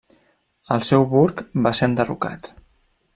[0.75, 2.51] El seu burg va ser enderrocat.